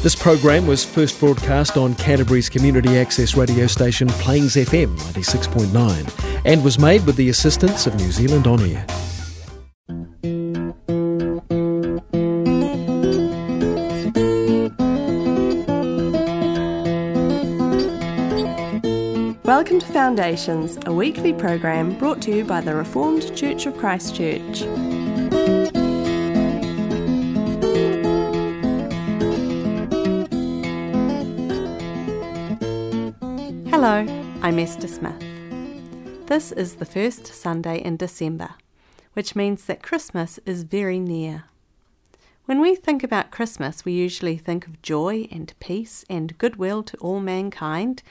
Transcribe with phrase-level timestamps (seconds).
[0.00, 6.62] This program was first broadcast on Canterbury's community access radio station Plains FM 96.9 and
[6.62, 8.86] was made with the assistance of New Zealand On Air.
[19.42, 24.62] Welcome to Foundations, a weekly program brought to you by the Reformed Church of Christchurch.
[33.90, 34.04] Hello,
[34.42, 35.18] I'm Esther Smith.
[36.26, 38.50] This is the first Sunday in December,
[39.14, 41.44] which means that Christmas is very near.
[42.44, 46.98] When we think about Christmas, we usually think of joy and peace and goodwill to
[46.98, 48.02] all mankind,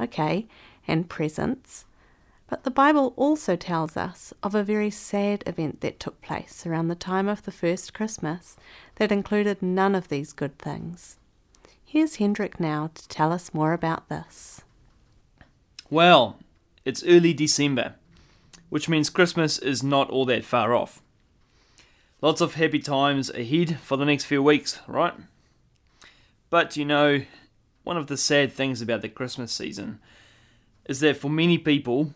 [0.00, 0.46] okay,
[0.86, 1.84] and presents.
[2.48, 6.88] But the Bible also tells us of a very sad event that took place around
[6.88, 8.56] the time of the first Christmas
[8.94, 11.18] that included none of these good things.
[11.84, 14.62] Here's Hendrik now to tell us more about this.
[15.90, 16.38] Well,
[16.84, 17.94] it's early December,
[18.68, 21.00] which means Christmas is not all that far off.
[22.20, 25.14] Lots of happy times ahead for the next few weeks, right?
[26.50, 27.22] But you know,
[27.84, 29.98] one of the sad things about the Christmas season
[30.86, 32.12] is that for many people,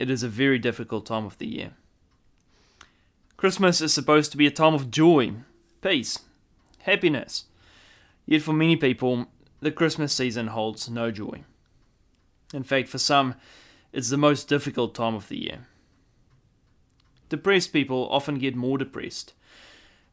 [0.00, 1.70] it is a very difficult time of the year.
[3.36, 5.34] Christmas is supposed to be a time of joy,
[5.82, 6.20] peace,
[6.80, 7.44] happiness.
[8.26, 9.26] Yet for many people,
[9.60, 11.44] the Christmas season holds no joy.
[12.52, 13.34] In fact, for some,
[13.92, 15.66] it's the most difficult time of the year.
[17.28, 19.32] Depressed people often get more depressed.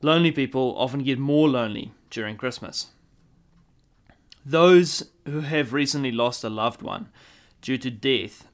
[0.00, 2.88] Lonely people often get more lonely during Christmas.
[4.44, 7.08] Those who have recently lost a loved one
[7.62, 8.48] due to death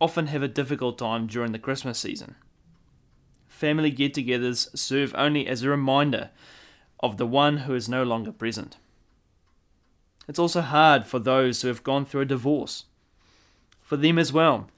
[0.00, 2.34] often have a difficult time during the Christmas season.
[3.48, 6.30] Family get togethers serve only as a reminder
[7.00, 8.76] of the one who is no longer present.
[10.28, 12.84] It's also hard for those who have gone through a divorce
[13.90, 14.68] for them as well.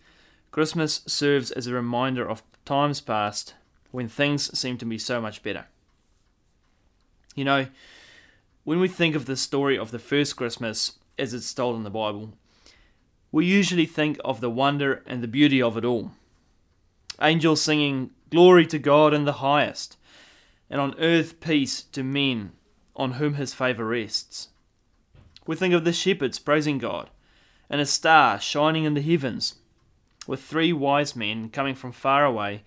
[0.53, 3.53] Christmas serves as a reminder of times past
[3.91, 5.67] when things seem to be so much better.
[7.35, 7.67] You know,
[8.64, 11.91] when we think of the story of the first Christmas as it's told in the
[11.91, 12.33] Bible,
[13.31, 16.13] we usually think of the wonder and the beauty of it all.
[17.20, 19.98] Angels singing, Glory to God in the highest,
[20.70, 22.53] and on earth peace to men
[22.97, 24.48] on whom his favour rests.
[25.47, 27.11] We think of the shepherds praising God
[27.68, 29.56] and a star shining in the heavens,
[30.27, 32.62] with three wise men coming from far away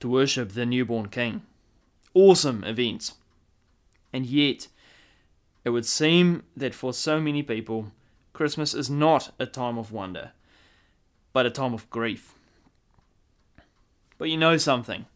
[0.00, 1.42] to worship the newborn king.
[2.14, 3.14] Awesome events.
[4.12, 4.68] And yet,
[5.64, 7.92] it would seem that for so many people,
[8.32, 10.32] Christmas is not a time of wonder,
[11.32, 12.34] but a time of grief.
[14.18, 15.06] But you know something.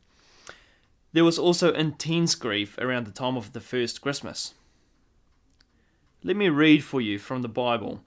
[1.13, 4.55] There was also intense grief around the time of the first Christmas.
[6.23, 8.03] Let me read for you from the Bible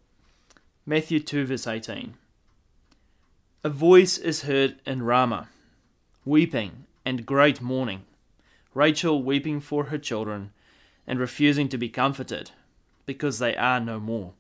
[0.86, 2.16] Matthew 2, verse 18.
[3.64, 5.50] A voice is heard in Ramah,
[6.26, 8.06] weeping and great mourning,
[8.74, 10.52] Rachel weeping for her children
[11.06, 12.52] and refusing to be comforted,
[13.06, 14.34] because they are no more.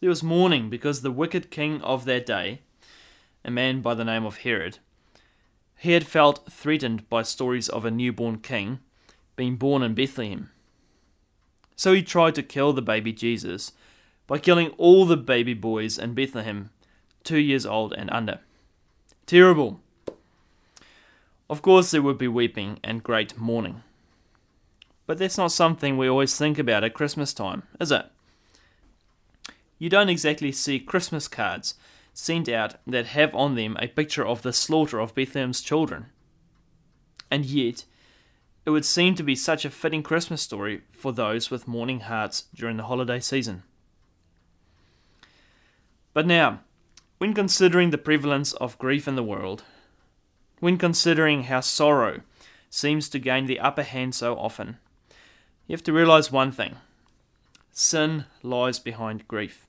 [0.00, 2.60] There was mourning because the wicked king of that day,
[3.44, 4.78] a man by the name of Herod,
[5.78, 8.80] he had felt threatened by stories of a newborn king
[9.36, 10.50] being born in Bethlehem.
[11.76, 13.72] So he tried to kill the baby Jesus
[14.28, 16.70] by killing all the baby boys in Bethlehem,
[17.24, 18.38] two years old and under.
[19.26, 19.80] Terrible.
[21.50, 23.82] Of course, there would be weeping and great mourning.
[25.06, 28.04] But that's not something we always think about at Christmas time, is it?
[29.78, 31.74] You don't exactly see Christmas cards
[32.12, 36.06] sent out that have on them a picture of the slaughter of Bethlehem's children.
[37.30, 37.84] And yet,
[38.66, 42.44] it would seem to be such a fitting Christmas story for those with mourning hearts
[42.54, 43.62] during the holiday season.
[46.18, 46.62] But now,
[47.18, 49.62] when considering the prevalence of grief in the world,
[50.58, 52.22] when considering how sorrow
[52.68, 54.78] seems to gain the upper hand so often,
[55.68, 56.74] you have to realize one thing
[57.70, 59.64] sin lies behind grief.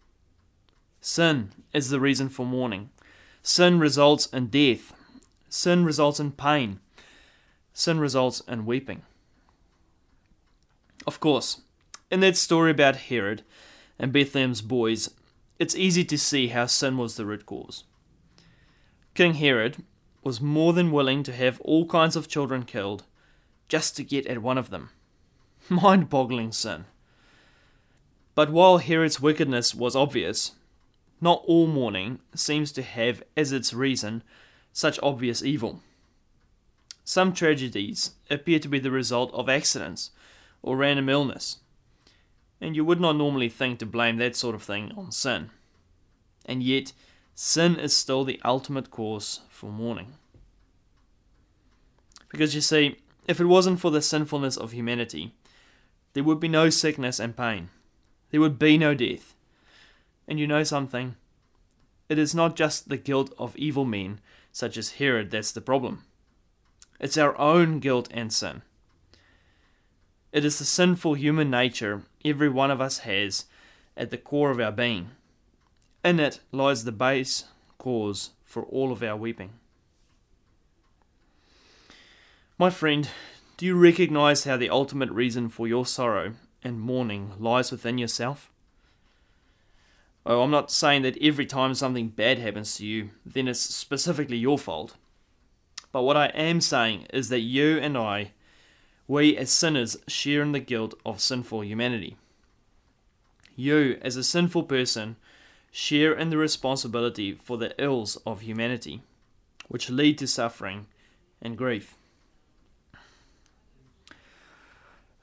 [1.02, 2.90] Sin is the reason for mourning.
[3.44, 4.92] Sin results in death.
[5.50, 6.80] Sin results in pain.
[7.74, 9.04] Sin results in weeping.
[11.06, 11.62] Of course,
[12.10, 13.44] in that story about Herod
[14.00, 15.12] and Bethlehem's boys,
[15.60, 17.84] it's easy to see how sin was the root cause.
[19.14, 19.84] King Herod
[20.24, 23.04] was more than willing to have all kinds of children killed
[23.68, 24.90] just to get at one of them.
[25.70, 26.86] Mind boggling sin.
[28.36, 30.54] But while Herod's wickedness was obvious,
[31.20, 34.24] not all mourning seems to have as its reason
[34.72, 35.82] such obvious evil.
[37.04, 40.12] Some tragedies appear to be the result of accidents
[40.62, 41.58] or random illness.
[42.62, 45.50] And you would not normally think to blame that sort of thing on sin.
[46.46, 46.94] And yet,
[47.36, 50.14] sin is still the ultimate cause for mourning.
[52.30, 52.98] Because you see,
[53.28, 55.34] if it wasn't for the sinfulness of humanity,
[56.14, 57.70] there would be no sickness and pain.
[58.32, 59.36] There would be no death.
[60.28, 61.16] And you know something?
[62.10, 64.20] It is not just the guilt of evil men,
[64.52, 66.04] such as Herod, that's the problem.
[67.00, 68.64] It's our own guilt and sin.
[70.32, 73.46] It is the sinful human nature every one of us has
[73.96, 75.12] at the core of our being.
[76.04, 77.46] In it lies the base
[77.78, 79.52] cause for all of our weeping.
[82.58, 83.10] My friend,
[83.58, 86.34] do you recognize how the ultimate reason for your sorrow
[86.64, 88.52] and mourning lies within yourself?
[90.26, 94.38] Oh, I'm not saying that every time something bad happens to you, then it's specifically
[94.38, 94.96] your fault.
[95.92, 98.32] But what I am saying is that you and I,
[99.10, 102.16] we as sinners, share in the guilt of sinful humanity.
[103.56, 105.16] You, as a sinful person,
[105.72, 109.02] share in the responsibility for the ills of humanity,
[109.68, 110.86] which lead to suffering
[111.42, 111.96] and grief.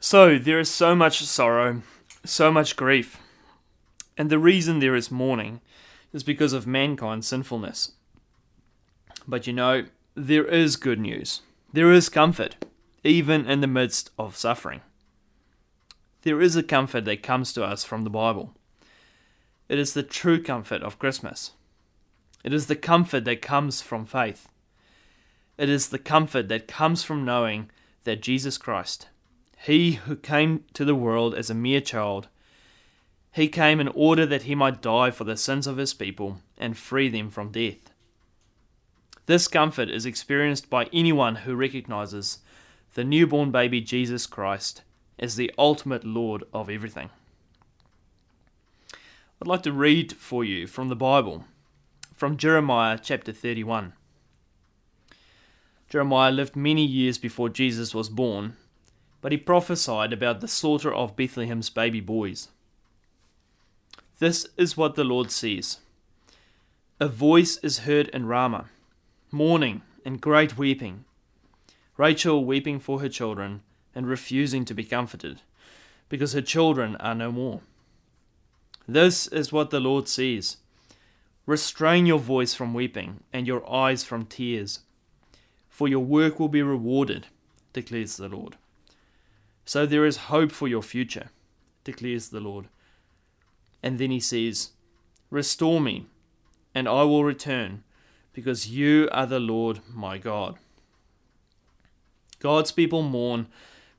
[0.01, 1.83] So there is so much sorrow,
[2.25, 3.21] so much grief.
[4.19, 5.61] And the reason there is mourning
[6.13, 7.93] is because of mankind's sinfulness.
[9.29, 9.85] But you know,
[10.17, 11.43] there is good news.
[11.73, 12.57] There is comfort,
[13.07, 14.81] even in the midst of suffering.
[16.23, 18.53] There is a comfort that comes to us from the Bible.
[19.69, 21.53] It is the true comfort of Christmas.
[22.43, 24.49] It is the comfort that comes from faith.
[25.57, 27.71] It is the comfort that comes from knowing
[28.05, 29.09] that Jesus Christ,
[29.59, 32.29] he who came to the world as a mere child,
[33.33, 36.77] he came in order that he might die for the sins of his people and
[36.77, 37.91] free them from death.
[39.27, 42.39] This comfort is experienced by anyone who recognizes
[42.97, 44.83] the newborn baby Jesus Christ
[45.19, 47.09] as the ultimate Lord of everything.
[49.41, 51.45] I'd like to read for you from the Bible,
[52.15, 53.93] from Jeremiah chapter 31.
[55.89, 58.57] Jeremiah lived many years before Jesus was born
[59.27, 62.47] but he prophesied about the slaughter of Bethlehem's baby boys.
[64.21, 65.79] This is what the Lord says
[67.01, 68.67] A voice is heard in Ramah,
[69.33, 71.06] mourning and great weeping,
[71.97, 73.63] Rachel weeping for her children
[73.95, 75.41] and refusing to be comforted,
[76.09, 77.61] because her children are no more.
[78.87, 80.59] This is what the Lord says
[81.47, 84.81] Restrain your voice from weeping and your eyes from tears,
[85.69, 87.27] for your work will be rewarded,
[87.73, 88.57] declares the Lord.
[89.65, 91.31] So there is hope for your future,
[91.85, 92.67] declares the Lord.
[93.83, 94.71] And then he says,
[95.31, 96.07] Restore me,
[96.75, 97.85] and I will return,
[98.33, 100.57] because you are the Lord my God.
[102.39, 103.47] God's people mourn,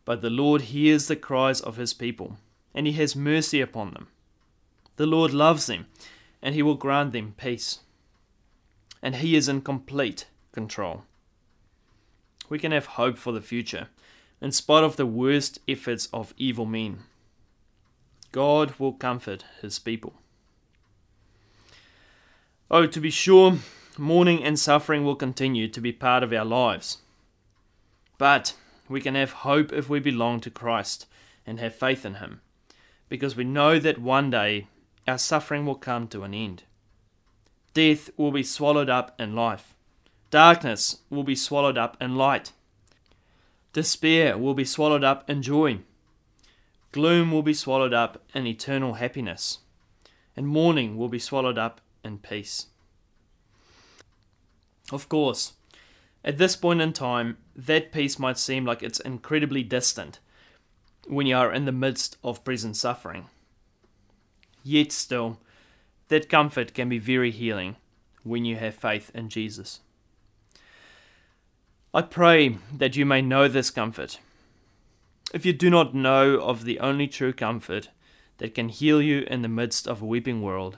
[0.06, 2.38] but the Lord hears the cries of his people,
[2.74, 4.08] and he has mercy upon them.
[4.98, 5.88] The Lord loves them,
[6.42, 7.80] and he will grant them peace.
[9.02, 11.04] And he is in complete control.
[12.50, 13.90] We can have hope for the future
[14.42, 17.00] in spite of the worst efforts of evil men.
[18.32, 20.14] God will comfort his people.
[22.70, 23.58] Oh, to be sure,
[23.98, 27.00] mourning and suffering will continue to be part of our lives.
[28.18, 28.56] But
[28.90, 31.06] we can have hope if we belong to Christ
[31.46, 32.42] and have faith in Him,
[33.10, 34.68] because we know that one day
[35.08, 36.64] our suffering will come to an end.
[37.74, 39.76] Death will be swallowed up in life,
[40.32, 42.52] darkness will be swallowed up in light.
[43.74, 45.80] Despair will be swallowed up in joy.
[46.92, 49.60] Gloom will be swallowed up in eternal happiness.
[50.36, 52.68] And mourning will be swallowed up in peace.
[54.92, 55.54] Of course,
[56.28, 60.20] at this point in time, that peace might seem like it's incredibly distant
[61.08, 63.28] when you are in the midst of present suffering.
[64.62, 65.40] Yet still,
[66.10, 67.78] that comfort can be very healing
[68.24, 69.80] when you have faith in Jesus.
[71.94, 74.20] I pray that you may know this comfort.
[75.34, 77.88] If you do not know of the only true comfort
[78.40, 80.78] that can heal you in the midst of a weeping world,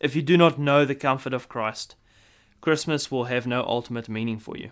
[0.00, 1.96] if you do not know the comfort of Christ,
[2.64, 4.70] Christmas will have no ultimate meaning for you.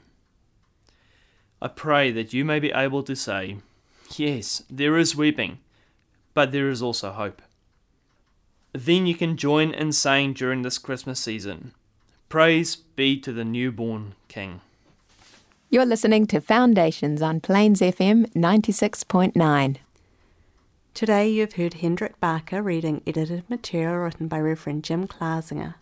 [1.61, 3.59] I pray that you may be able to say,
[4.17, 5.59] Yes, there is weeping,
[6.33, 7.43] but there is also hope.
[8.73, 11.73] Then you can join in saying during this Christmas season,
[12.31, 14.63] Praise be to the newborn King.
[15.69, 19.77] You're listening to Foundations on Plains FM 96.9.
[20.95, 25.75] Today you've heard Hendrik Barker reading edited material written by Reverend Jim Klasinger.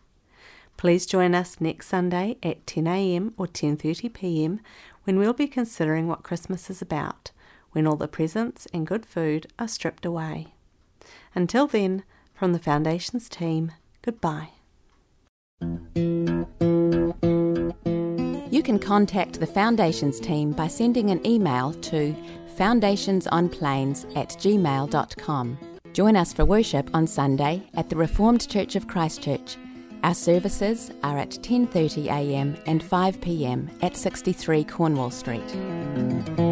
[0.80, 4.60] Please join us next Sunday at 10am or 10.30pm
[5.04, 7.32] when we'll be considering what Christmas is about,
[7.72, 10.54] when all the presents and good food are stripped away.
[11.34, 14.52] Until then, from the Foundations team, goodbye.
[18.50, 22.16] You can contact the Foundations team by sending an email to
[22.56, 25.58] foundationsonplains at gmail.com.
[25.92, 29.58] Join us for worship on Sunday at the Reformed Church of Christchurch.
[30.02, 32.56] Our services are at 10:30 a.m.
[32.66, 33.70] and 5 p.m.
[33.82, 36.49] at 63 Cornwall Street.